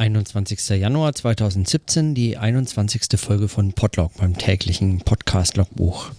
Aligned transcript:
21. 0.00 0.80
Januar 0.80 1.14
2017, 1.14 2.14
die 2.14 2.38
21. 2.38 3.20
Folge 3.20 3.48
von 3.48 3.74
Podlog, 3.74 4.14
beim 4.16 4.34
täglichen 4.34 5.00
Podcast-Logbuch. 5.00 6.10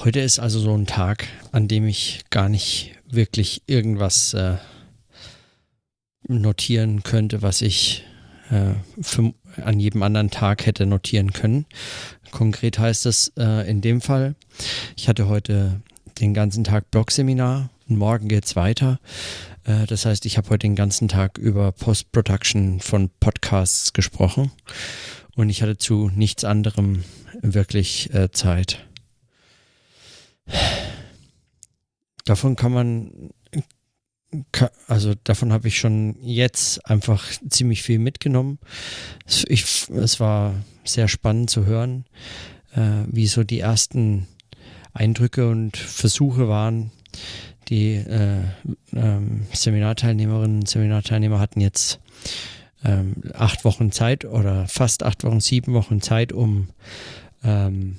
Heute 0.00 0.20
ist 0.20 0.40
also 0.40 0.60
so 0.60 0.76
ein 0.76 0.86
Tag, 0.86 1.26
an 1.52 1.68
dem 1.68 1.86
ich 1.86 2.20
gar 2.28 2.50
nicht 2.50 2.96
wirklich 3.08 3.62
irgendwas 3.64 4.34
äh, 4.34 4.58
notieren 6.28 7.02
könnte, 7.02 7.40
was 7.40 7.62
ich 7.62 8.04
äh, 8.50 8.74
für, 9.00 9.32
an 9.64 9.80
jedem 9.80 10.02
anderen 10.02 10.28
Tag 10.28 10.66
hätte 10.66 10.84
notieren 10.84 11.32
können. 11.32 11.64
Konkret 12.30 12.78
heißt 12.78 13.06
es 13.06 13.32
äh, 13.38 13.66
in 13.66 13.80
dem 13.80 14.02
Fall, 14.02 14.34
ich 14.98 15.08
hatte 15.08 15.28
heute 15.28 15.80
den 16.20 16.34
ganzen 16.34 16.62
Tag 16.62 16.90
Blog-Seminar 16.90 17.70
morgen 17.96 18.28
geht 18.28 18.44
es 18.44 18.56
weiter. 18.56 19.00
Äh, 19.64 19.86
das 19.86 20.06
heißt, 20.06 20.26
ich 20.26 20.36
habe 20.36 20.48
heute 20.50 20.66
den 20.66 20.76
ganzen 20.76 21.08
Tag 21.08 21.38
über 21.38 21.72
Post-Production 21.72 22.80
von 22.80 23.10
Podcasts 23.20 23.92
gesprochen 23.92 24.50
und 25.36 25.48
ich 25.50 25.62
hatte 25.62 25.78
zu 25.78 26.10
nichts 26.14 26.44
anderem 26.44 27.04
wirklich 27.40 28.12
äh, 28.14 28.30
Zeit. 28.30 28.86
Davon 32.24 32.56
kann 32.56 32.72
man, 32.72 33.30
also 34.86 35.14
davon 35.24 35.52
habe 35.52 35.68
ich 35.68 35.78
schon 35.78 36.16
jetzt 36.20 36.84
einfach 36.86 37.24
ziemlich 37.48 37.82
viel 37.82 37.98
mitgenommen. 37.98 38.58
Ich, 39.46 39.88
es 39.88 40.20
war 40.20 40.54
sehr 40.84 41.08
spannend 41.08 41.50
zu 41.50 41.66
hören, 41.66 42.04
äh, 42.74 43.04
wie 43.06 43.26
so 43.26 43.44
die 43.44 43.60
ersten 43.60 44.28
Eindrücke 44.92 45.48
und 45.48 45.76
Versuche 45.76 46.48
waren, 46.48 46.90
die 47.70 47.94
äh, 47.94 48.42
ähm, 48.92 49.46
Seminarteilnehmerinnen 49.52 50.60
und 50.60 50.68
Seminarteilnehmer 50.68 51.38
hatten 51.38 51.60
jetzt 51.60 52.00
ähm, 52.84 53.14
acht 53.34 53.64
Wochen 53.64 53.92
Zeit 53.92 54.24
oder 54.24 54.66
fast 54.66 55.04
acht 55.04 55.24
Wochen, 55.24 55.40
sieben 55.40 55.72
Wochen 55.72 56.00
Zeit, 56.00 56.32
um, 56.32 56.68
ähm, 57.44 57.96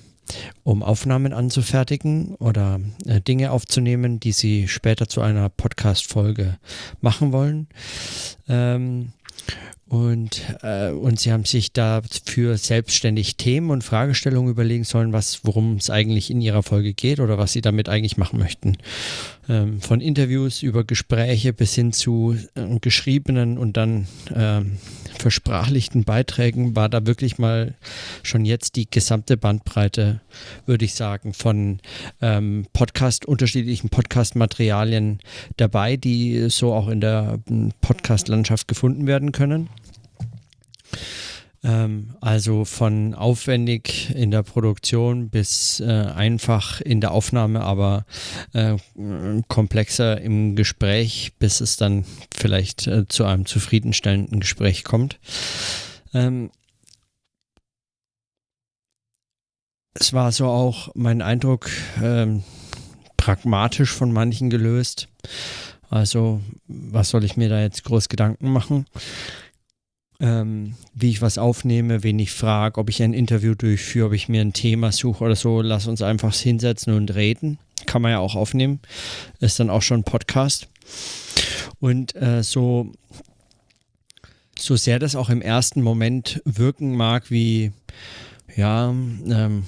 um 0.64 0.84
Aufnahmen 0.84 1.34
anzufertigen 1.34 2.36
oder 2.36 2.80
äh, 3.06 3.22
Dinge 3.22 3.52
aufzunehmen, 3.52 4.20
die 4.20 4.34
sie 4.34 4.68
später 4.68 5.08
zu 5.08 5.22
einer 5.22 5.50
Podcast-Folge 5.50 6.58
machen 7.00 7.32
wollen. 7.32 7.68
Ähm, 8.50 9.14
und, 9.92 10.42
äh, 10.64 10.92
und 10.92 11.20
sie 11.20 11.34
haben 11.34 11.44
sich 11.44 11.74
dafür 11.74 12.58
selbstständig 12.58 13.36
Themen 13.36 13.72
und 13.72 13.84
Fragestellungen 13.84 14.50
überlegen 14.50 14.86
sollen, 14.86 15.12
worum 15.12 15.76
es 15.76 15.90
eigentlich 15.90 16.32
in 16.32 16.40
ihrer 16.40 16.64
Folge 16.64 16.94
geht 16.94 17.20
oder 17.20 17.38
was 17.38 17.52
sie 17.52 17.60
damit 17.60 17.90
eigentlich 17.90 18.16
machen 18.16 18.40
möchten. 18.40 18.78
Ähm, 19.50 19.82
von 19.82 20.00
Interviews 20.00 20.64
über 20.64 20.86
Gespräche 20.86 21.52
bis 21.52 21.76
hin 21.76 21.92
zu 21.92 22.38
äh, 22.56 22.80
geschriebenen 22.80 23.58
und 23.58 23.76
dann 23.76 24.08
ähm, 24.34 24.78
versprachlichten 25.22 26.04
Beiträgen 26.04 26.76
war 26.76 26.90
da 26.90 27.06
wirklich 27.06 27.38
mal 27.38 27.76
schon 28.24 28.44
jetzt 28.44 28.76
die 28.76 28.90
gesamte 28.90 29.38
Bandbreite, 29.38 30.20
würde 30.66 30.84
ich 30.84 30.96
sagen, 30.96 31.34
von 31.34 31.80
ähm, 32.22 32.66
Podcast, 32.74 33.26
unterschiedlichen 33.26 33.90
Podcast-Materialien 33.90 35.20
dabei, 35.58 35.96
die 35.96 36.50
so 36.50 36.74
auch 36.74 36.88
in 36.88 37.02
der 37.02 37.40
hm, 37.48 37.72
Podcast-Landschaft 37.82 38.68
gefunden 38.68 39.06
werden 39.06 39.32
können. 39.32 39.70
Ähm, 41.64 42.16
also 42.22 42.66
von 42.66 43.14
aufwendig 43.14 44.14
in 44.16 44.32
der 44.32 44.42
Produktion 44.42 45.30
bis 45.30 45.80
äh, 45.80 45.86
einfach 45.86 46.82
in 46.82 47.02
der 47.02 47.12
Aufnahme, 47.12 47.62
aber 47.62 48.06
äh, 48.54 48.78
komplexer 49.48 50.20
im 50.22 50.56
Gespräch, 50.56 51.34
bis 51.38 51.62
es 51.62 51.78
dann 51.78 52.06
vielleicht 52.34 52.88
äh, 52.88 53.08
zu 53.08 53.26
einem 53.26 53.46
zufriedenstellenden 53.46 54.40
Gespräch 54.40 54.84
kommt. 54.84 55.20
Ähm, 56.14 56.50
es 59.94 60.14
war 60.14 60.32
so 60.32 60.48
auch 60.48 60.90
mein 60.96 61.22
Eindruck, 61.22 61.70
ähm, 62.02 62.44
pragmatisch 63.18 63.92
von 63.92 64.12
manchen 64.12 64.50
gelöst. 64.50 65.10
Also, 65.90 66.42
was 66.68 67.10
soll 67.10 67.24
ich 67.24 67.38
mir 67.38 67.50
da 67.50 67.62
jetzt 67.62 67.84
groß 67.84 68.10
Gedanken 68.10 68.50
machen? 68.52 68.86
Ähm, 70.22 70.76
wie 70.94 71.10
ich 71.10 71.22
was 71.22 71.38
aufnehme, 71.38 72.04
wen 72.04 72.20
ich 72.20 72.32
frage, 72.32 72.80
ob 72.80 72.90
ich 72.90 73.02
ein 73.02 73.14
Interview 73.14 73.56
durchführe, 73.56 74.08
ob 74.08 74.14
ich 74.14 74.30
mir 74.30 74.42
ein 74.42 74.54
Thema 74.54 74.92
suche 74.92 75.24
oder 75.24 75.36
so. 75.36 75.62
Lass 75.62 75.88
uns 75.88 76.02
einfach 76.02 76.34
hinsetzen 76.34 76.94
und 76.94 77.14
reden. 77.16 77.58
Kann 77.88 78.04
man 78.04 78.12
ja 78.12 78.20
auch 78.20 78.36
aufnehmen. 78.36 78.80
Ist 79.40 79.60
dann 79.60 79.72
auch 79.72 79.82
schon 79.82 80.02
ein 80.02 80.04
Podcast. 80.04 80.70
Und 81.80 82.16
äh, 82.16 82.44
so, 82.44 82.92
so 84.58 84.76
sehr 84.76 85.00
das 85.00 85.16
auch 85.16 85.30
im 85.30 85.42
ersten 85.42 85.82
Moment 85.82 86.42
wirken 86.46 86.96
mag, 86.96 87.32
wie 87.32 87.72
ja, 88.56 88.90
ähm, 88.90 89.66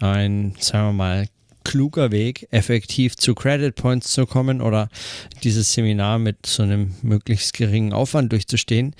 ein, 0.00 0.54
sagen 0.58 0.88
wir 0.88 0.92
mal, 0.92 1.28
kluger 1.68 2.10
Weg, 2.10 2.48
effektiv 2.50 3.16
zu 3.16 3.34
Credit 3.34 3.74
Points 3.74 4.10
zu 4.12 4.24
kommen 4.24 4.62
oder 4.62 4.88
dieses 5.44 5.74
Seminar 5.74 6.18
mit 6.18 6.46
so 6.46 6.62
einem 6.62 6.94
möglichst 7.02 7.52
geringen 7.52 7.92
Aufwand 7.92 8.32
durchzustehen. 8.32 8.96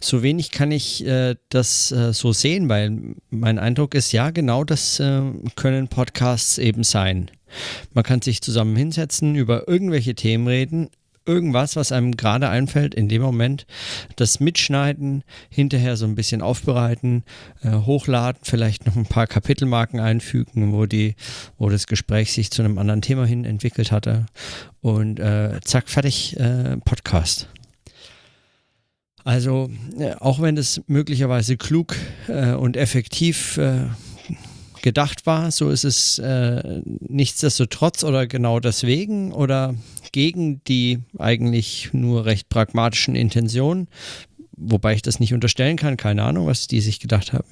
So 0.00 0.22
wenig 0.22 0.52
kann 0.52 0.70
ich 0.70 1.04
äh, 1.04 1.34
das 1.48 1.90
äh, 1.90 2.12
so 2.12 2.32
sehen, 2.32 2.68
weil 2.68 3.16
mein 3.30 3.58
Eindruck 3.58 3.96
ist, 3.96 4.12
ja, 4.12 4.30
genau 4.30 4.62
das 4.62 5.00
äh, 5.00 5.20
können 5.56 5.88
Podcasts 5.88 6.58
eben 6.58 6.84
sein. 6.84 7.28
Man 7.92 8.04
kann 8.04 8.22
sich 8.22 8.40
zusammen 8.40 8.76
hinsetzen, 8.76 9.34
über 9.34 9.66
irgendwelche 9.66 10.14
Themen 10.14 10.46
reden, 10.46 10.90
irgendwas, 11.26 11.76
was 11.76 11.92
einem 11.92 12.16
gerade 12.16 12.48
einfällt, 12.48 12.94
in 12.94 13.08
dem 13.08 13.22
Moment 13.22 13.66
das 14.16 14.40
mitschneiden, 14.40 15.24
hinterher 15.50 15.96
so 15.96 16.06
ein 16.06 16.14
bisschen 16.14 16.42
aufbereiten, 16.42 17.24
äh, 17.62 17.72
hochladen, 17.72 18.40
vielleicht 18.42 18.86
noch 18.86 18.96
ein 18.96 19.06
paar 19.06 19.26
Kapitelmarken 19.26 20.00
einfügen, 20.00 20.72
wo 20.72 20.86
die, 20.86 21.14
wo 21.58 21.68
das 21.68 21.86
Gespräch 21.86 22.32
sich 22.32 22.50
zu 22.50 22.62
einem 22.62 22.78
anderen 22.78 23.02
Thema 23.02 23.26
hin 23.26 23.44
entwickelt 23.44 23.92
hatte 23.92 24.26
und 24.80 25.20
äh, 25.20 25.60
zack, 25.62 25.88
fertig, 25.88 26.38
äh, 26.38 26.76
Podcast. 26.84 27.48
Also, 29.24 29.70
äh, 29.98 30.14
auch 30.14 30.40
wenn 30.40 30.56
es 30.56 30.82
möglicherweise 30.88 31.56
klug 31.56 31.94
äh, 32.28 32.52
und 32.52 32.76
effektiv 32.76 33.56
äh, 33.56 33.84
gedacht 34.82 35.26
war. 35.26 35.50
So 35.50 35.70
ist 35.70 35.84
es 35.84 36.18
äh, 36.18 36.82
nichtsdestotrotz 37.00 38.04
oder 38.04 38.26
genau 38.26 38.60
deswegen 38.60 39.32
oder 39.32 39.74
gegen 40.12 40.62
die 40.64 41.00
eigentlich 41.18 41.90
nur 41.92 42.26
recht 42.26 42.48
pragmatischen 42.48 43.14
Intentionen, 43.14 43.88
wobei 44.56 44.94
ich 44.94 45.02
das 45.02 45.20
nicht 45.20 45.32
unterstellen 45.32 45.76
kann, 45.76 45.96
keine 45.96 46.22
Ahnung, 46.24 46.46
was 46.46 46.66
die 46.66 46.80
sich 46.80 47.00
gedacht 47.00 47.32
haben, 47.32 47.48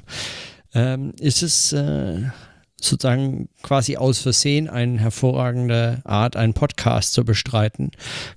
ähm, 0.75 1.13
ist 1.19 1.43
es 1.43 1.73
äh, 1.73 2.23
sozusagen 2.81 3.49
quasi 3.63 3.97
aus 3.97 4.21
Versehen 4.21 4.69
eine 4.69 4.99
hervorragende 4.99 6.01
Art, 6.05 6.37
einen 6.37 6.55
Podcast 6.55 7.13
zu 7.13 7.25
bestreiten 7.25 7.91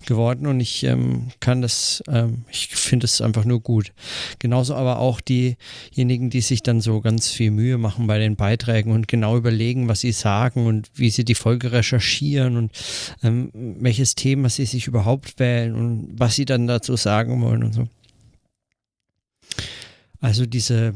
geworden 0.06 0.48
und 0.48 0.60
ich 0.60 0.84
ähm, 0.84 1.30
kann 1.40 1.62
das, 1.62 2.04
ähm, 2.08 2.46
ich 2.52 2.68
finde 2.68 3.06
es 3.06 3.22
einfach 3.22 3.46
nur 3.46 3.62
gut. 3.62 3.94
Genauso 4.40 4.76
aber 4.76 5.00
auch 5.00 5.22
diejenigen, 5.22 6.30
die 6.30 6.42
sich 6.42 6.62
dann 6.64 6.82
so 6.82 7.02
ganz 7.02 7.30
viel 7.30 7.52
Mühe 7.52 7.78
machen 7.78 8.08
bei 8.08 8.20
den 8.20 8.36
Beiträgen 8.36 8.92
und 8.92 9.08
genau 9.08 9.38
überlegen, 9.38 9.88
was 9.88 10.02
sie 10.02 10.12
sagen 10.12 10.66
und 10.66 10.90
wie 10.96 11.10
sie 11.10 11.26
die 11.26 11.36
Folge 11.36 11.72
recherchieren 11.72 12.58
und 12.58 12.72
ähm, 13.24 13.52
welches 13.54 14.16
Thema 14.16 14.50
sie 14.50 14.66
sich 14.66 14.88
überhaupt 14.88 15.40
wählen 15.40 15.76
und 15.76 16.10
was 16.18 16.36
sie 16.36 16.46
dann 16.46 16.68
dazu 16.68 16.96
sagen 16.96 17.42
wollen 17.42 17.64
und 17.64 17.74
so. 17.74 17.88
Also 20.24 20.46
diese, 20.46 20.94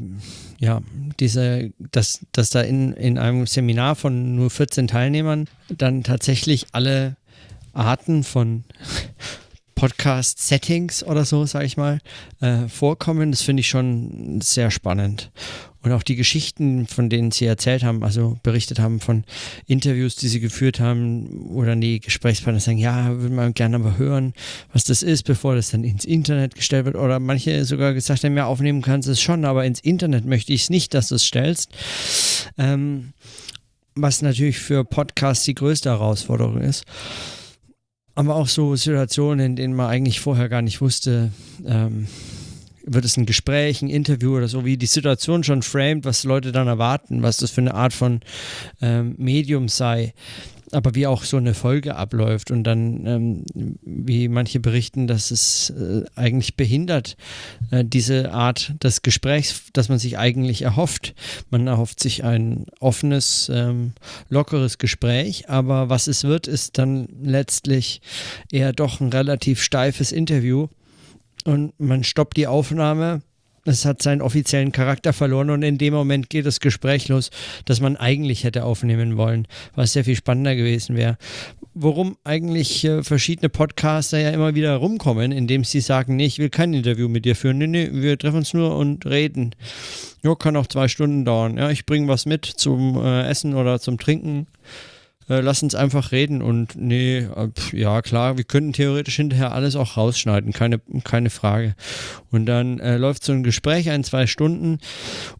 ja, 0.58 0.82
diese, 1.20 1.72
dass, 1.92 2.20
dass 2.32 2.50
da 2.50 2.60
in, 2.62 2.92
in 2.92 3.18
einem 3.18 3.46
Seminar 3.46 3.94
von 3.94 4.34
nur 4.34 4.50
14 4.50 4.88
Teilnehmern 4.88 5.48
dann 5.68 6.02
tatsächlich 6.02 6.66
alle 6.72 7.16
Arten 7.72 8.24
von 8.24 8.64
Podcast-Settings 9.76 11.04
oder 11.04 11.24
so, 11.24 11.46
sage 11.46 11.66
ich 11.66 11.76
mal, 11.76 12.00
äh, 12.40 12.66
vorkommen, 12.66 13.30
das 13.30 13.42
finde 13.42 13.60
ich 13.60 13.68
schon 13.68 14.40
sehr 14.40 14.72
spannend. 14.72 15.30
Und 15.82 15.92
auch 15.92 16.02
die 16.02 16.16
Geschichten, 16.16 16.86
von 16.86 17.08
denen 17.08 17.30
sie 17.30 17.46
erzählt 17.46 17.84
haben, 17.84 18.02
also 18.02 18.36
berichtet 18.42 18.80
haben 18.80 18.98
von 18.98 19.24
Interviews, 19.66 20.16
die 20.16 20.26
sie 20.26 20.40
geführt 20.40 20.80
haben, 20.80 21.54
dann 21.64 21.80
die 21.80 22.00
Gesprächspartner 22.00 22.60
sagen, 22.60 22.78
ja, 22.78 23.16
würde 23.20 23.34
man 23.34 23.54
gerne 23.54 23.76
aber 23.76 23.96
hören, 23.96 24.32
was 24.72 24.82
das 24.84 25.02
ist, 25.02 25.22
bevor 25.22 25.54
das 25.54 25.70
dann 25.70 25.84
ins 25.84 26.04
Internet 26.04 26.56
gestellt 26.56 26.84
wird. 26.84 26.96
Oder 26.96 27.20
manche 27.20 27.64
sogar 27.64 27.94
gesagt 27.94 28.24
haben, 28.24 28.36
ja, 28.36 28.46
aufnehmen 28.46 28.82
kannst 28.82 29.06
du 29.06 29.12
es 29.12 29.20
schon, 29.22 29.44
aber 29.44 29.64
ins 29.64 29.80
Internet 29.80 30.24
möchte 30.24 30.52
ich 30.52 30.62
es 30.62 30.70
nicht, 30.70 30.94
dass 30.94 31.08
du 31.08 31.14
es 31.14 31.24
stellst. 31.24 31.70
Ähm, 32.58 33.12
was 33.94 34.22
natürlich 34.22 34.58
für 34.58 34.84
Podcasts 34.84 35.44
die 35.44 35.54
größte 35.54 35.90
Herausforderung 35.90 36.60
ist. 36.60 36.84
Aber 38.14 38.34
auch 38.34 38.48
so 38.48 38.74
Situationen, 38.74 39.46
in 39.46 39.56
denen 39.56 39.74
man 39.74 39.88
eigentlich 39.88 40.20
vorher 40.20 40.48
gar 40.48 40.62
nicht 40.62 40.80
wusste, 40.80 41.30
ähm, 41.64 42.08
wird 42.88 43.04
es 43.04 43.16
ein 43.16 43.26
Gespräch, 43.26 43.82
ein 43.82 43.90
Interview 43.90 44.36
oder 44.36 44.48
so, 44.48 44.64
wie 44.64 44.76
die 44.76 44.86
Situation 44.86 45.44
schon 45.44 45.62
framed, 45.62 46.04
was 46.04 46.24
Leute 46.24 46.52
dann 46.52 46.66
erwarten, 46.66 47.22
was 47.22 47.38
das 47.38 47.50
für 47.50 47.60
eine 47.60 47.74
Art 47.74 47.92
von 47.92 48.20
ähm, 48.80 49.14
Medium 49.18 49.68
sei. 49.68 50.14
aber 50.72 50.94
wie 50.94 51.06
auch 51.06 51.24
so 51.24 51.36
eine 51.36 51.54
Folge 51.54 51.96
abläuft 51.96 52.50
und 52.50 52.64
dann, 52.64 53.06
ähm, 53.06 53.44
wie 53.82 54.28
manche 54.28 54.60
berichten, 54.60 55.06
dass 55.06 55.30
es 55.30 55.70
äh, 55.70 56.04
eigentlich 56.14 56.56
behindert, 56.56 57.16
äh, 57.70 57.84
diese 57.84 58.32
Art 58.32 58.74
des 58.82 59.02
Gesprächs, 59.02 59.62
das 59.72 59.88
man 59.88 59.98
sich 59.98 60.18
eigentlich 60.18 60.62
erhofft. 60.62 61.14
Man 61.50 61.66
erhofft 61.66 62.00
sich 62.00 62.24
ein 62.24 62.66
offenes, 62.80 63.50
ähm, 63.52 63.92
lockeres 64.28 64.78
Gespräch, 64.78 65.48
aber 65.48 65.88
was 65.88 66.06
es 66.06 66.24
wird, 66.24 66.46
ist 66.46 66.78
dann 66.78 67.08
letztlich 67.22 68.00
eher 68.52 68.72
doch 68.72 69.00
ein 69.00 69.08
relativ 69.08 69.62
steifes 69.62 70.12
Interview 70.12 70.68
und 71.48 71.72
man 71.80 72.04
stoppt 72.04 72.36
die 72.36 72.46
Aufnahme 72.46 73.22
es 73.64 73.84
hat 73.84 74.00
seinen 74.00 74.22
offiziellen 74.22 74.72
Charakter 74.72 75.12
verloren 75.12 75.50
und 75.50 75.62
in 75.62 75.76
dem 75.76 75.92
Moment 75.92 76.30
geht 76.30 76.46
das 76.46 76.60
Gespräch 76.60 77.08
los, 77.08 77.30
das 77.66 77.80
man 77.80 77.96
eigentlich 77.96 78.44
hätte 78.44 78.64
aufnehmen 78.64 79.18
wollen, 79.18 79.46
was 79.74 79.92
sehr 79.92 80.04
viel 80.04 80.16
spannender 80.16 80.56
gewesen 80.56 80.96
wäre. 80.96 81.18
Worum 81.74 82.16
eigentlich 82.24 82.84
äh, 82.84 83.02
verschiedene 83.02 83.50
Podcaster 83.50 84.18
ja 84.18 84.30
immer 84.30 84.54
wieder 84.54 84.74
rumkommen, 84.76 85.32
indem 85.32 85.64
sie 85.64 85.80
sagen, 85.80 86.16
nee, 86.16 86.24
ich 86.24 86.38
will 86.38 86.48
kein 86.48 86.72
Interview 86.72 87.08
mit 87.08 87.26
dir 87.26 87.36
führen, 87.36 87.58
nee, 87.58 87.66
nee, 87.66 87.90
wir 87.92 88.16
treffen 88.16 88.38
uns 88.38 88.54
nur 88.54 88.74
und 88.74 89.04
reden. 89.04 89.54
Ja, 90.22 90.34
kann 90.34 90.56
auch 90.56 90.66
zwei 90.66 90.88
Stunden 90.88 91.26
dauern. 91.26 91.58
Ja, 91.58 91.68
ich 91.70 91.84
bringe 91.84 92.08
was 92.08 92.24
mit 92.24 92.46
zum 92.46 92.96
äh, 92.96 93.28
Essen 93.28 93.54
oder 93.54 93.80
zum 93.80 93.98
Trinken 93.98 94.46
äh, 95.28 95.40
lass 95.40 95.62
uns 95.62 95.74
einfach 95.74 96.12
reden 96.12 96.42
und 96.42 96.76
nee, 96.76 97.18
äh, 97.18 97.48
ja 97.72 98.02
klar, 98.02 98.36
wir 98.36 98.44
könnten 98.44 98.72
theoretisch 98.72 99.16
hinterher 99.16 99.52
alles 99.52 99.76
auch 99.76 99.96
rausschneiden, 99.96 100.52
keine, 100.52 100.80
keine 101.04 101.30
Frage. 101.30 101.74
Und 102.30 102.46
dann 102.46 102.80
äh, 102.80 102.96
läuft 102.96 103.24
so 103.24 103.32
ein 103.32 103.42
Gespräch 103.42 103.90
ein, 103.90 104.04
zwei 104.04 104.26
Stunden 104.26 104.78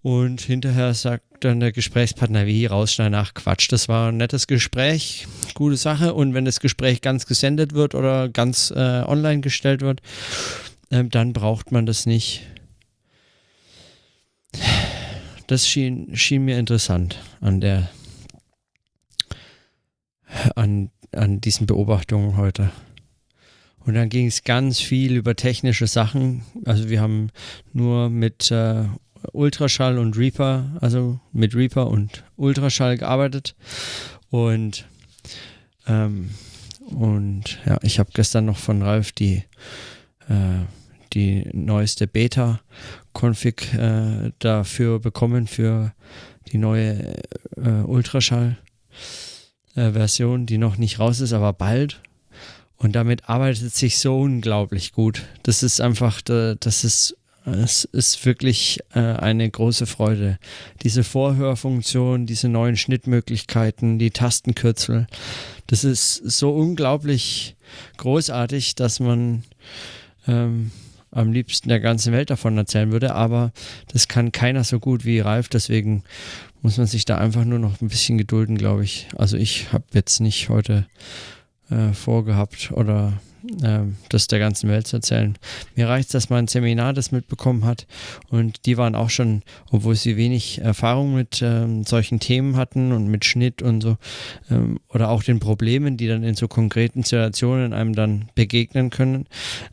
und 0.02 0.40
hinterher 0.40 0.94
sagt 0.94 1.25
dann 1.40 1.61
der 1.61 1.73
Gesprächspartner, 1.73 2.46
wie 2.46 2.67
rausschneiden, 2.67 3.14
ach 3.14 3.32
Quatsch, 3.35 3.70
das 3.70 3.88
war 3.88 4.08
ein 4.08 4.17
nettes 4.17 4.46
Gespräch, 4.46 5.26
gute 5.55 5.76
Sache 5.76 6.14
und 6.14 6.35
wenn 6.35 6.44
das 6.44 6.61
Gespräch 6.61 7.00
ganz 7.00 7.26
gesendet 7.26 7.75
wird 7.75 7.94
oder 7.94 8.29
ganz 8.29 8.70
äh, 8.70 9.02
online 9.06 9.40
gestellt 9.40 9.81
wird, 9.81 10.00
äh, 10.90 11.05
dann 11.05 11.32
braucht 11.32 11.73
man 11.73 11.87
das 11.87 12.06
nicht. 12.06 12.43
Das 15.46 15.67
schien, 15.67 16.14
schien 16.14 16.44
mir 16.44 16.58
interessant 16.58 17.19
an 17.40 17.61
der 17.61 17.88
an, 20.56 20.90
an 21.12 21.40
diesen 21.40 21.67
Beobachtungen 21.67 22.37
heute. 22.37 22.70
Und 23.81 23.94
dann 23.94 24.11
ging 24.11 24.26
es 24.26 24.44
ganz 24.44 24.81
viel 24.81 25.17
über 25.17 25.35
technische 25.35 25.87
Sachen. 25.87 26.43
Also 26.64 26.90
wir 26.90 27.00
haben 27.00 27.31
nur 27.73 28.11
mit 28.11 28.50
äh, 28.50 28.85
Ultraschall 29.32 29.99
und 29.99 30.17
Reaper, 30.17 30.76
also 30.81 31.20
mit 31.32 31.55
Reaper 31.55 31.87
und 31.87 32.23
Ultraschall 32.37 32.99
gearbeitet. 32.99 33.55
Und, 34.31 34.87
ähm, 35.87 36.31
und 36.87 37.58
ja, 37.64 37.79
ich 37.82 37.99
habe 37.99 38.11
gestern 38.12 38.44
noch 38.44 38.58
von 38.58 38.82
Ralf 38.82 39.12
die, 39.12 39.44
äh, 40.29 40.64
die 41.14 41.49
neueste 41.52 42.06
Beta-Config 42.06 43.75
äh, 43.75 44.32
dafür 44.38 44.99
bekommen, 44.99 45.46
für 45.46 45.94
die 46.52 46.58
neue 46.58 47.17
äh, 47.56 47.82
Ultraschall 47.87 48.58
äh, 49.78 49.92
Version, 49.92 50.46
die 50.46 50.58
noch 50.58 50.76
nicht 50.76 50.98
raus 50.98 51.20
ist, 51.20 51.32
aber 51.32 51.52
bald. 51.52 52.00
Und 52.76 52.94
damit 52.94 53.28
arbeitet 53.28 53.69
es 53.69 53.76
sich 53.76 53.98
so 53.98 54.20
unglaublich 54.20 54.92
gut. 54.92 55.25
Das 55.42 55.62
ist 55.62 55.80
einfach, 55.80 56.20
das 56.22 56.84
ist, 56.84 57.16
es 57.44 57.84
ist 57.84 58.25
wirklich 58.25 58.78
äh, 58.94 59.00
eine 59.00 59.50
große 59.50 59.86
Freude. 59.86 60.38
Diese 60.82 61.02
Vorhörfunktion, 61.02 62.26
diese 62.26 62.48
neuen 62.48 62.76
Schnittmöglichkeiten, 62.76 63.98
die 63.98 64.10
Tastenkürzel, 64.10 65.06
das 65.66 65.84
ist 65.84 66.14
so 66.14 66.50
unglaublich 66.54 67.56
großartig, 67.96 68.75
dass 68.75 69.00
man 69.00 69.42
ähm, 70.26 70.70
am 71.10 71.32
liebsten 71.32 71.69
der 71.69 71.81
ganzen 71.81 72.12
Welt 72.12 72.31
davon 72.31 72.56
erzählen 72.58 72.93
würde, 72.93 73.14
aber 73.14 73.52
das 73.93 74.08
kann 74.08 74.32
keiner 74.32 74.64
so 74.64 74.78
gut 74.78 75.05
wie 75.05 75.20
Ralf, 75.20 75.49
deswegen 75.49 76.05
muss 76.62 76.78
man 76.78 76.87
sich 76.87 77.05
da 77.05 77.19
einfach 77.19 77.44
nur 77.44 77.58
noch 77.58 77.81
ein 77.81 77.88
bisschen 77.88 78.19
gedulden, 78.19 78.58
glaube 78.58 78.84
ich. 78.84 79.08
Also 79.16 79.37
ich 79.37 79.72
habe 79.72 79.84
jetzt 79.93 80.20
nicht 80.20 80.49
heute 80.49 80.87
äh, 81.70 81.93
vorgehabt 81.93 82.72
oder 82.72 83.14
äh, 83.62 83.81
das 84.08 84.26
der 84.26 84.38
ganzen 84.38 84.69
Welt 84.69 84.87
zu 84.87 84.96
erzählen. 84.96 85.37
Mir 85.76 85.88
reicht 85.88 86.08
es, 86.08 86.12
dass 86.12 86.31
man 86.31 86.44
ein 86.44 86.49
Seminar 86.49 86.93
das 86.93 87.12
mitbekommen 87.12 87.64
hat 87.64 87.87
und 88.29 88.67
die 88.67 88.76
waren 88.76 88.94
auch 88.94 89.11
schon, 89.11 89.43
obwohl 89.70 89.94
sie 89.94 90.17
wenig 90.17 90.61
Erfahrung 90.61 91.14
mit 91.14 91.40
ähm, 91.43 91.85
solchen 91.85 92.20
Themen 92.20 92.56
hatten 92.56 92.93
und 92.93 93.08
mit 93.08 93.25
Schnitt 93.25 93.62
und 93.62 93.82
so 93.82 93.96
ähm, 94.50 94.81
oder 94.88 95.11
auch 95.11 95.23
den 95.23 95.40
Problemen, 95.40 95.96
die 95.96 96.08
dann 96.08 96.23
in 96.23 96.35
so 96.35 96.49
konkreten 96.49 97.02
Situationen 97.02 97.73
einem 97.73 97.94
dann 97.94 98.29
begegnen 98.35 98.90
können, 98.90 99.26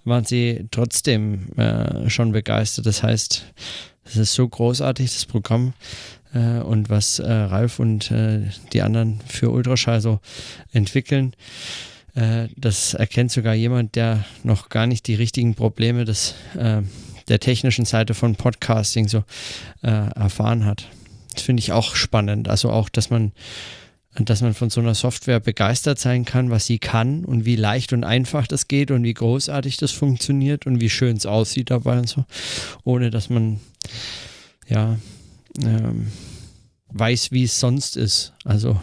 waren 0.04 0.26
sie 0.26 0.68
trotzdem 0.72 1.52
äh, 1.58 2.10
schon 2.10 2.32
begeistert. 2.32 2.86
Das 2.86 3.04
heißt, 3.04 3.46
es 4.06 4.18
ist 4.18 4.34
so 4.34 4.48
großartig, 4.48 5.12
das 5.12 5.26
Programm 5.26 5.74
äh, 6.34 6.60
und 6.60 6.90
was 6.90 7.20
äh, 7.20 7.32
Ralf 7.32 7.80
und 7.80 8.12
äh, 8.12 8.42
die 8.74 8.82
anderen 8.82 9.20
für 9.28 9.50
Ultraschall 9.50 10.02
so 10.02 10.20
entwickeln. 10.72 11.34
Äh, 12.16 12.48
das 12.56 12.94
erkennt 12.94 13.32
sogar 13.32 13.54
jemand, 13.54 13.96
der 13.96 14.26
noch 14.44 14.70
gar 14.70 14.88
nicht 14.88 15.08
die 15.08 15.16
richtigen 15.16 15.54
Probleme 15.54 16.06
des, 16.06 16.34
äh, 16.58 16.82
der 17.28 17.40
technischen 17.40 17.86
Seite 17.86 18.14
von 18.14 18.36
Podcasting 18.36 19.08
so 19.08 19.24
äh, 19.84 19.90
erfahren 19.90 20.66
hat. 20.66 20.88
Das 21.34 21.44
finde 21.44 21.60
ich 21.62 21.74
auch 21.74 21.96
spannend. 21.96 22.48
Also 22.48 22.72
auch, 22.72 22.90
dass 22.90 23.10
man 23.10 23.32
dass 24.18 24.42
man 24.42 24.54
von 24.54 24.70
so 24.70 24.80
einer 24.80 24.96
Software 24.96 25.42
begeistert 25.42 26.00
sein 26.00 26.24
kann, 26.24 26.50
was 26.50 26.66
sie 26.66 26.80
kann 26.80 27.26
und 27.26 27.44
wie 27.44 27.58
leicht 27.58 27.92
und 27.92 28.06
einfach 28.06 28.48
das 28.48 28.70
geht 28.70 28.90
und 28.90 29.04
wie 29.04 29.14
großartig 29.14 29.76
das 29.76 29.92
funktioniert 29.92 30.66
und 30.66 30.80
wie 30.80 30.90
schön 30.90 31.18
es 31.18 31.26
aussieht 31.26 31.70
dabei 31.70 32.00
und 32.00 32.08
so, 32.08 32.24
ohne 32.86 33.10
dass 33.10 33.30
man 33.30 33.60
ja 34.70 34.98
ähm, 35.62 36.14
weiß, 36.94 37.32
wie 37.32 37.44
es 37.44 37.60
sonst 37.60 37.98
ist. 37.98 38.32
Also 38.46 38.80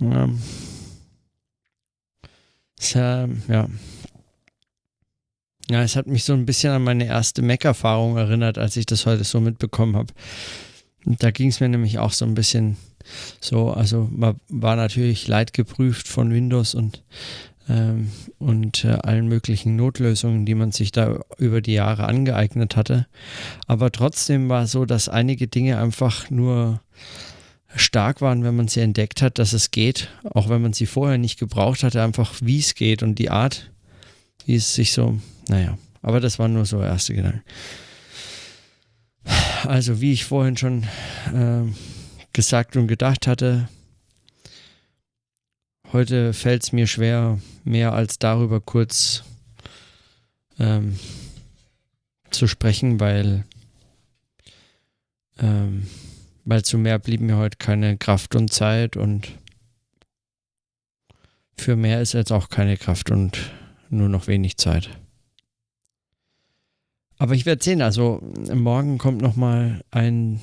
ähm, 0.00 0.40
äh, 2.94 3.28
ja. 3.48 3.68
Ja, 5.70 5.82
es 5.82 5.96
hat 5.96 6.06
mich 6.06 6.24
so 6.24 6.32
ein 6.32 6.44
bisschen 6.44 6.72
an 6.72 6.82
meine 6.82 7.06
erste 7.06 7.40
Mac-Erfahrung 7.40 8.16
erinnert, 8.16 8.58
als 8.58 8.76
ich 8.76 8.84
das 8.84 9.06
heute 9.06 9.24
so 9.24 9.40
mitbekommen 9.40 9.96
habe. 9.96 10.12
Da 11.04 11.30
ging 11.30 11.48
es 11.48 11.60
mir 11.60 11.68
nämlich 11.68 11.98
auch 11.98 12.12
so 12.12 12.24
ein 12.24 12.34
bisschen 12.34 12.76
so, 13.40 13.70
also 13.70 14.08
man 14.12 14.36
war 14.48 14.76
natürlich 14.76 15.26
leidgeprüft 15.28 16.08
von 16.08 16.32
Windows 16.32 16.74
und 16.74 17.02
ähm, 17.68 18.10
und 18.38 18.84
äh, 18.84 18.98
allen 19.02 19.28
möglichen 19.28 19.76
Notlösungen, 19.76 20.44
die 20.44 20.54
man 20.54 20.72
sich 20.72 20.90
da 20.90 21.20
über 21.38 21.60
die 21.60 21.74
Jahre 21.74 22.04
angeeignet 22.04 22.76
hatte. 22.76 23.06
Aber 23.66 23.92
trotzdem 23.92 24.48
war 24.48 24.64
es 24.64 24.72
so, 24.72 24.84
dass 24.84 25.08
einige 25.08 25.46
Dinge 25.46 25.78
einfach 25.78 26.28
nur 26.28 26.80
stark 27.76 28.20
waren, 28.20 28.44
wenn 28.44 28.56
man 28.56 28.68
sie 28.68 28.80
entdeckt 28.80 29.22
hat, 29.22 29.38
dass 29.38 29.52
es 29.52 29.70
geht, 29.70 30.08
auch 30.24 30.48
wenn 30.48 30.62
man 30.62 30.72
sie 30.72 30.86
vorher 30.86 31.18
nicht 31.18 31.38
gebraucht 31.38 31.82
hatte, 31.82 32.02
einfach 32.02 32.34
wie 32.42 32.58
es 32.58 32.74
geht 32.74 33.02
und 33.02 33.18
die 33.18 33.30
Art, 33.30 33.70
wie 34.46 34.56
es 34.56 34.74
sich 34.74 34.92
so, 34.92 35.18
naja, 35.48 35.78
aber 36.02 36.20
das 36.20 36.38
waren 36.38 36.52
nur 36.52 36.66
so 36.66 36.82
erste 36.82 37.14
Gedanken. 37.14 37.42
Also 39.64 40.00
wie 40.00 40.12
ich 40.12 40.24
vorhin 40.24 40.56
schon 40.56 40.82
äh, 41.32 41.62
gesagt 42.32 42.76
und 42.76 42.88
gedacht 42.88 43.26
hatte, 43.26 43.68
Heute 45.92 46.32
fällt 46.32 46.62
es 46.62 46.72
mir 46.72 46.86
schwer, 46.86 47.38
mehr 47.64 47.92
als 47.92 48.18
darüber 48.18 48.62
kurz 48.62 49.24
ähm, 50.58 50.98
zu 52.30 52.46
sprechen, 52.46 52.98
weil, 52.98 53.44
ähm, 55.38 55.86
weil 56.44 56.62
zu 56.62 56.78
mehr 56.78 56.98
blieb 56.98 57.20
mir 57.20 57.36
heute 57.36 57.58
keine 57.58 57.96
Kraft 57.96 58.34
und 58.34 58.52
Zeit 58.52 58.96
und 58.96 59.32
für 61.56 61.76
mehr 61.76 62.00
ist 62.00 62.14
jetzt 62.14 62.32
auch 62.32 62.48
keine 62.48 62.76
Kraft 62.76 63.10
und 63.10 63.52
nur 63.90 64.08
noch 64.08 64.26
wenig 64.26 64.56
Zeit. 64.56 64.90
Aber 67.18 67.34
ich 67.34 67.46
werde 67.46 67.62
sehen, 67.62 67.82
also 67.82 68.20
morgen 68.52 68.98
kommt 68.98 69.22
nochmal 69.22 69.82
ein 69.90 70.40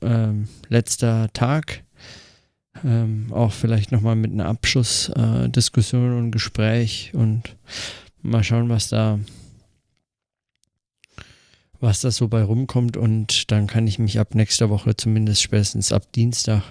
äh, 0.00 0.28
letzter 0.68 1.28
Tag 1.32 1.84
ähm, 2.82 3.26
auch 3.30 3.52
vielleicht 3.52 3.92
nochmal 3.92 4.16
mit 4.16 4.32
einer 4.32 4.46
Abschlussdiskussion 4.46 6.12
äh, 6.12 6.18
und 6.18 6.30
Gespräch 6.32 7.12
und 7.14 7.56
mal 8.22 8.42
schauen, 8.42 8.68
was 8.68 8.88
da 8.88 9.18
was 11.84 12.00
da 12.00 12.10
so 12.10 12.28
bei 12.28 12.42
rumkommt 12.42 12.96
und 12.96 13.50
dann 13.50 13.66
kann 13.66 13.86
ich 13.86 13.98
mich 13.98 14.18
ab 14.18 14.34
nächster 14.34 14.70
Woche 14.70 14.96
zumindest 14.96 15.42
spätestens 15.42 15.92
ab 15.92 16.10
Dienstag 16.12 16.62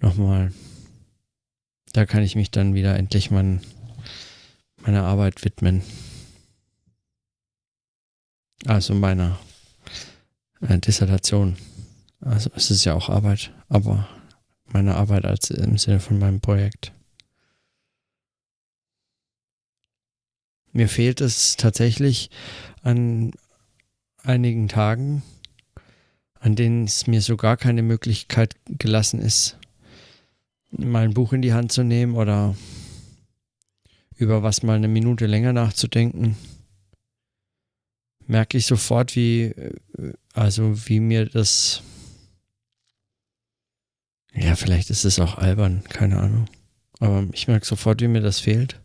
nochmal, 0.00 0.52
da 1.92 2.06
kann 2.06 2.22
ich 2.22 2.34
mich 2.34 2.50
dann 2.50 2.74
wieder 2.74 2.96
endlich 2.96 3.30
mein, 3.30 3.60
meiner 4.78 5.04
Arbeit 5.04 5.44
widmen. 5.44 5.82
Also 8.64 8.94
meiner 8.94 9.38
äh, 10.62 10.78
Dissertation. 10.78 11.58
Also 12.20 12.50
es 12.56 12.70
ist 12.70 12.84
ja 12.86 12.94
auch 12.94 13.10
Arbeit, 13.10 13.52
aber 13.68 14.08
meiner 14.64 14.96
Arbeit 14.96 15.26
als 15.26 15.50
im 15.50 15.76
Sinne 15.76 16.00
von 16.00 16.18
meinem 16.18 16.40
Projekt. 16.40 16.92
Mir 20.72 20.88
fehlt 20.88 21.20
es 21.20 21.56
tatsächlich 21.56 22.30
an 22.82 23.32
einigen 24.22 24.68
Tagen, 24.68 25.22
an 26.40 26.56
denen 26.56 26.84
es 26.84 27.06
mir 27.06 27.20
so 27.22 27.36
gar 27.36 27.56
keine 27.56 27.82
Möglichkeit 27.82 28.56
gelassen 28.66 29.20
ist, 29.20 29.58
mal 30.70 31.04
ein 31.04 31.14
Buch 31.14 31.32
in 31.32 31.42
die 31.42 31.52
Hand 31.52 31.72
zu 31.72 31.82
nehmen 31.82 32.14
oder 32.14 32.54
über 34.16 34.42
was 34.42 34.62
mal 34.62 34.76
eine 34.76 34.88
Minute 34.88 35.26
länger 35.26 35.52
nachzudenken, 35.52 36.36
merke 38.26 38.58
ich 38.58 38.66
sofort, 38.66 39.16
wie, 39.16 39.54
also 40.34 40.88
wie 40.88 41.00
mir 41.00 41.26
das, 41.26 41.82
ja, 44.34 44.54
vielleicht 44.56 44.90
ist 44.90 45.04
es 45.04 45.18
auch 45.18 45.38
albern, 45.38 45.82
keine 45.88 46.18
Ahnung, 46.18 46.46
aber 46.98 47.26
ich 47.32 47.48
merke 47.48 47.66
sofort, 47.66 48.00
wie 48.00 48.08
mir 48.08 48.20
das 48.20 48.40
fehlt. 48.40 48.80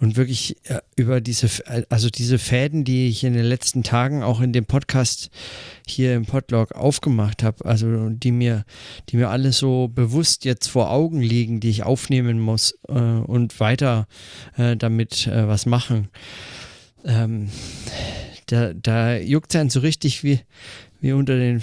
Und 0.00 0.16
wirklich 0.16 0.56
äh, 0.68 0.80
über 0.96 1.20
diese, 1.20 1.48
also 1.88 2.08
diese 2.08 2.38
Fäden, 2.38 2.84
die 2.84 3.08
ich 3.08 3.24
in 3.24 3.34
den 3.34 3.44
letzten 3.44 3.82
Tagen 3.82 4.22
auch 4.22 4.40
in 4.40 4.52
dem 4.52 4.64
Podcast 4.64 5.30
hier 5.86 6.14
im 6.14 6.24
Podlog 6.24 6.72
aufgemacht 6.72 7.42
habe, 7.42 7.64
also 7.64 8.08
die 8.10 8.32
mir, 8.32 8.64
die 9.08 9.16
mir 9.16 9.30
alle 9.30 9.52
so 9.52 9.88
bewusst 9.88 10.44
jetzt 10.44 10.68
vor 10.68 10.90
Augen 10.90 11.20
liegen, 11.20 11.60
die 11.60 11.70
ich 11.70 11.82
aufnehmen 11.82 12.38
muss 12.38 12.78
äh, 12.88 12.92
und 12.92 13.58
weiter 13.60 14.06
äh, 14.56 14.76
damit 14.76 15.26
äh, 15.26 15.48
was 15.48 15.66
machen. 15.66 16.08
Ähm, 17.04 17.48
da, 18.46 18.72
da 18.72 19.16
juckt 19.16 19.54
es 19.54 19.60
einen 19.60 19.70
so 19.70 19.80
richtig 19.80 20.22
wie, 20.22 20.40
wie 21.00 21.12
unter 21.12 21.36
den, 21.36 21.62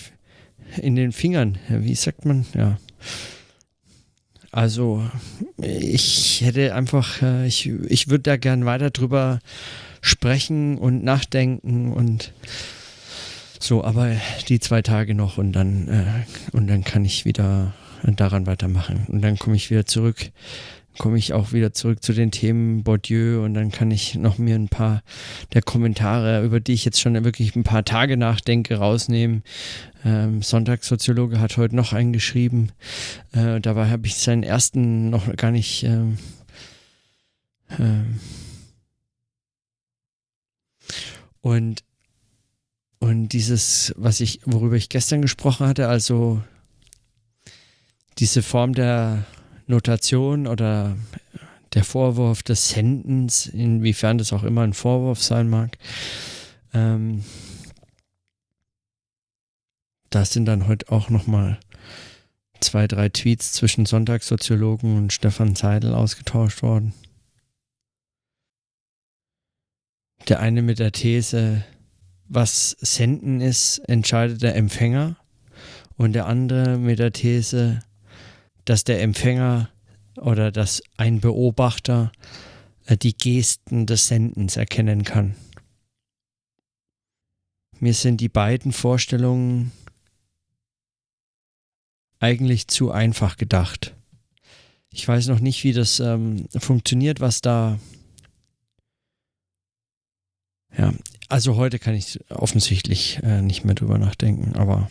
in 0.81 0.95
den 0.95 1.11
Fingern. 1.11 1.57
Wie 1.69 1.95
sagt 1.95 2.25
man? 2.25 2.45
Ja. 2.53 2.77
Also 4.55 5.03
ich 5.61 6.39
hätte 6.39 6.73
einfach, 6.75 7.21
äh, 7.21 7.45
ich, 7.45 7.67
ich 7.67 8.07
würde 8.07 8.21
da 8.21 8.37
gern 8.37 8.65
weiter 8.65 8.89
drüber 8.89 9.39
sprechen 9.99 10.77
und 10.77 11.03
nachdenken 11.03 11.91
und 11.91 12.31
so, 13.59 13.83
aber 13.83 14.15
die 14.47 14.61
zwei 14.61 14.81
Tage 14.81 15.13
noch 15.13 15.37
und 15.37 15.51
dann, 15.51 15.89
äh, 15.89 16.55
und 16.55 16.67
dann 16.67 16.85
kann 16.85 17.03
ich 17.03 17.25
wieder 17.25 17.73
daran 18.03 18.47
weitermachen. 18.47 19.05
Und 19.09 19.21
dann 19.23 19.37
komme 19.37 19.57
ich 19.57 19.71
wieder 19.71 19.85
zurück 19.85 20.31
komme 20.97 21.17
ich 21.17 21.33
auch 21.33 21.51
wieder 21.51 21.73
zurück 21.73 22.03
zu 22.03 22.13
den 22.13 22.31
Themen 22.31 22.83
Bourdieu 22.83 23.43
und 23.43 23.53
dann 23.53 23.71
kann 23.71 23.91
ich 23.91 24.15
noch 24.15 24.37
mir 24.37 24.55
ein 24.55 24.69
paar 24.69 25.01
der 25.53 25.61
Kommentare, 25.61 26.43
über 26.43 26.59
die 26.59 26.73
ich 26.73 26.85
jetzt 26.85 26.99
schon 26.99 27.23
wirklich 27.23 27.55
ein 27.55 27.63
paar 27.63 27.83
Tage 27.83 28.17
nachdenke, 28.17 28.75
rausnehmen. 28.77 29.43
Ähm, 30.03 30.41
Sonntagssoziologe 30.41 31.39
hat 31.39 31.57
heute 31.57 31.75
noch 31.75 31.93
einen 31.93 32.13
geschrieben. 32.13 32.71
Äh, 33.33 33.59
dabei 33.59 33.89
habe 33.89 34.07
ich 34.07 34.15
seinen 34.15 34.43
ersten 34.43 35.09
noch 35.09 35.33
gar 35.35 35.51
nicht. 35.51 35.83
Ähm, 35.83 36.17
ähm, 37.79 38.19
und 41.41 41.83
und 42.99 43.29
dieses, 43.29 43.93
was 43.97 44.19
ich, 44.19 44.39
worüber 44.45 44.75
ich 44.75 44.89
gestern 44.89 45.21
gesprochen 45.21 45.67
hatte, 45.67 45.87
also 45.87 46.41
diese 48.17 48.41
Form 48.41 48.73
der 48.73 49.25
Notation 49.67 50.47
oder 50.47 50.95
der 51.73 51.83
Vorwurf 51.83 52.43
des 52.43 52.69
Sendens, 52.69 53.47
inwiefern 53.47 54.17
das 54.17 54.31
auch 54.33 54.43
immer 54.43 54.61
ein 54.61 54.73
Vorwurf 54.73 55.21
sein 55.21 55.49
mag. 55.49 55.77
Ähm, 56.73 57.23
da 60.09 60.23
sind 60.23 60.45
dann 60.45 60.67
heute 60.67 60.91
auch 60.91 61.09
nochmal 61.09 61.59
zwei, 62.61 62.87
drei 62.87 63.09
Tweets 63.09 63.51
zwischen 63.51 63.85
Sonntagssoziologen 63.85 64.97
und 64.97 65.13
Stefan 65.13 65.55
Seidel 65.55 65.93
ausgetauscht 65.93 66.61
worden. 66.61 66.93
Der 70.29 70.39
eine 70.39 70.61
mit 70.61 70.79
der 70.79 70.91
These, 70.91 71.63
was 72.27 72.71
Senden 72.79 73.41
ist, 73.41 73.79
entscheidet 73.79 74.41
der 74.41 74.55
Empfänger. 74.55 75.17
Und 75.97 76.13
der 76.13 76.25
andere 76.25 76.77
mit 76.77 76.99
der 76.99 77.13
These, 77.13 77.81
dass 78.65 78.83
der 78.83 79.01
Empfänger 79.01 79.69
oder 80.17 80.51
dass 80.51 80.81
ein 80.97 81.19
Beobachter 81.19 82.11
äh, 82.85 82.97
die 82.97 83.15
Gesten 83.15 83.85
des 83.85 84.07
Sendens 84.07 84.57
erkennen 84.57 85.03
kann. 85.03 85.35
Mir 87.79 87.93
sind 87.93 88.21
die 88.21 88.29
beiden 88.29 88.71
Vorstellungen 88.71 89.71
eigentlich 92.19 92.67
zu 92.67 92.91
einfach 92.91 93.37
gedacht. 93.37 93.95
Ich 94.91 95.07
weiß 95.07 95.27
noch 95.27 95.41
nicht, 95.41 95.63
wie 95.63 95.73
das 95.73 95.99
ähm, 95.99 96.47
funktioniert, 96.57 97.19
was 97.19 97.41
da. 97.41 97.77
Ja, 100.77 100.93
also 101.27 101.57
heute 101.57 101.79
kann 101.79 101.95
ich 101.95 102.19
offensichtlich 102.31 103.19
äh, 103.23 103.41
nicht 103.41 103.65
mehr 103.65 103.75
drüber 103.75 103.97
nachdenken, 103.97 104.55
aber 104.55 104.89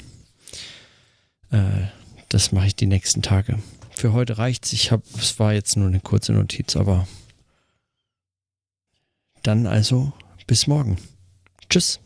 äh, 1.50 1.88
das 2.34 2.50
mache 2.50 2.66
ich 2.66 2.74
die 2.74 2.86
nächsten 2.86 3.22
Tage. 3.22 3.60
Für 3.92 4.12
heute 4.12 4.38
reicht's. 4.38 4.72
Ich 4.72 4.90
habe, 4.90 5.04
es 5.16 5.38
war 5.38 5.52
jetzt 5.52 5.76
nur 5.76 5.86
eine 5.86 6.00
kurze 6.00 6.32
Notiz, 6.32 6.74
aber 6.74 7.06
dann 9.44 9.68
also 9.68 10.12
bis 10.48 10.66
morgen. 10.66 10.98
Tschüss. 11.70 12.00